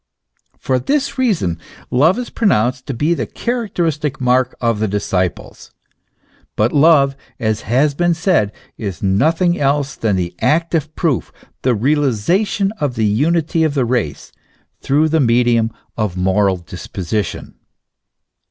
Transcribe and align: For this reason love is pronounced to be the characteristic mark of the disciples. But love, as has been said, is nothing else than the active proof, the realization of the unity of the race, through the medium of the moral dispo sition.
For 0.57 0.79
this 0.79 1.19
reason 1.19 1.59
love 1.91 2.17
is 2.17 2.31
pronounced 2.31 2.87
to 2.87 2.93
be 2.95 3.13
the 3.13 3.27
characteristic 3.27 4.19
mark 4.19 4.55
of 4.59 4.79
the 4.79 4.87
disciples. 4.87 5.69
But 6.55 6.73
love, 6.73 7.15
as 7.39 7.61
has 7.69 7.93
been 7.93 8.15
said, 8.15 8.51
is 8.79 9.03
nothing 9.03 9.59
else 9.59 9.95
than 9.95 10.15
the 10.15 10.33
active 10.41 10.95
proof, 10.95 11.31
the 11.61 11.75
realization 11.75 12.71
of 12.79 12.95
the 12.95 13.05
unity 13.05 13.63
of 13.63 13.75
the 13.75 13.85
race, 13.85 14.31
through 14.81 15.09
the 15.09 15.19
medium 15.19 15.69
of 15.95 16.15
the 16.15 16.21
moral 16.21 16.57
dispo 16.57 17.01
sition. 17.01 17.53